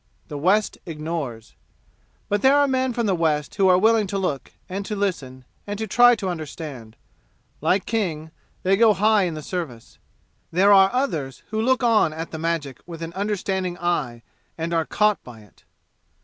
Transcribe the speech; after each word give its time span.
The 0.29 0.37
West 0.39 0.79
ignores. 0.87 1.53
But 2.27 2.41
there 2.41 2.57
are 2.57 2.67
men 2.67 2.91
from 2.91 3.05
the 3.05 3.13
West 3.13 3.53
who 3.53 3.67
are 3.67 3.77
willing 3.77 4.07
to 4.07 4.17
look 4.17 4.51
and 4.67 4.83
to 4.87 4.95
listen 4.95 5.45
and 5.67 5.77
to 5.77 5.85
try 5.85 6.15
to 6.15 6.27
understand; 6.27 6.95
like 7.61 7.85
King, 7.85 8.31
they 8.63 8.77
go 8.77 8.93
high 8.93 9.25
in 9.25 9.35
the 9.35 9.43
Service. 9.43 9.99
There 10.51 10.73
are 10.73 10.89
others 10.91 11.43
who 11.51 11.61
look 11.61 11.83
on 11.83 12.13
at 12.13 12.31
the 12.31 12.39
magic 12.39 12.81
with 12.87 13.03
an 13.03 13.13
understanding 13.13 13.77
eye 13.77 14.23
and 14.57 14.73
are 14.73 14.87
caught 14.87 15.23
by 15.23 15.41
it. 15.41 15.65